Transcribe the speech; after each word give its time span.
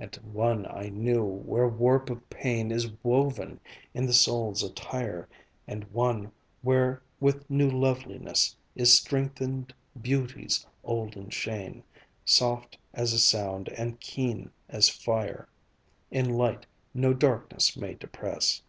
And 0.00 0.16
one 0.16 0.66
I 0.66 0.88
knew, 0.88 1.22
where 1.22 1.68
warp 1.68 2.10
of 2.10 2.28
pain 2.28 2.72
Is 2.72 2.90
woven 3.04 3.60
in 3.94 4.06
the 4.06 4.12
soul's 4.12 4.64
attire; 4.64 5.28
And 5.68 5.84
one, 5.92 6.32
where 6.62 7.00
with 7.20 7.48
new 7.48 7.70
loveliness 7.70 8.56
Is 8.74 8.92
strengthened 8.92 9.72
Beauty's 10.02 10.66
olden 10.82 11.30
chain 11.30 11.84
Soft 12.24 12.76
as 12.92 13.12
a 13.12 13.20
sound, 13.20 13.68
and 13.68 14.00
keen 14.00 14.50
as 14.68 14.88
fire 14.88 15.48
In 16.10 16.28
light 16.30 16.66
no 16.92 17.14
darkness 17.14 17.76
may 17.76 17.94
depress. 17.94 18.62